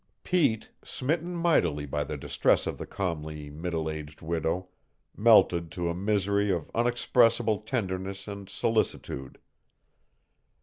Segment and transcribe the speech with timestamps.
[0.23, 4.69] Pete, smitten mightily by the distress of the comely middle aged widow,
[5.15, 9.37] melted to a misery of unexpressible tenderness and solicitude.